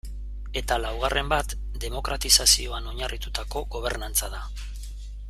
[0.61, 1.53] Eta laugarren bat
[1.83, 4.43] demokratizazioan oinarritutako gobernantza da.